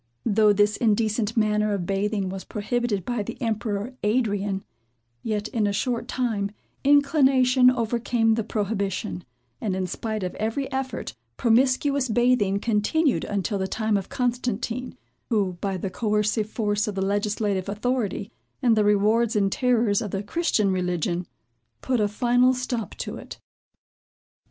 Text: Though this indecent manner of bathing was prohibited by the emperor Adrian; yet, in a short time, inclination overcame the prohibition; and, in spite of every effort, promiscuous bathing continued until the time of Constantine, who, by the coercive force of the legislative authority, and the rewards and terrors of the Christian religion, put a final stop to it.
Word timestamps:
Though 0.25 0.51
this 0.51 0.77
indecent 0.77 1.37
manner 1.37 1.73
of 1.75 1.85
bathing 1.85 2.29
was 2.29 2.43
prohibited 2.43 3.05
by 3.05 3.21
the 3.21 3.39
emperor 3.39 3.93
Adrian; 4.01 4.63
yet, 5.21 5.47
in 5.49 5.67
a 5.67 5.71
short 5.71 6.07
time, 6.07 6.49
inclination 6.83 7.69
overcame 7.69 8.33
the 8.33 8.43
prohibition; 8.43 9.23
and, 9.61 9.75
in 9.75 9.85
spite 9.85 10.23
of 10.23 10.33
every 10.37 10.71
effort, 10.71 11.13
promiscuous 11.37 12.09
bathing 12.09 12.59
continued 12.59 13.25
until 13.25 13.59
the 13.59 13.67
time 13.67 13.95
of 13.95 14.09
Constantine, 14.09 14.97
who, 15.29 15.59
by 15.61 15.77
the 15.77 15.91
coercive 15.91 16.49
force 16.49 16.87
of 16.87 16.95
the 16.95 17.05
legislative 17.05 17.69
authority, 17.69 18.31
and 18.59 18.75
the 18.75 18.83
rewards 18.83 19.35
and 19.35 19.51
terrors 19.51 20.01
of 20.01 20.09
the 20.09 20.23
Christian 20.23 20.71
religion, 20.71 21.27
put 21.81 21.99
a 21.99 22.07
final 22.07 22.55
stop 22.55 22.95
to 22.95 23.17
it. 23.17 23.37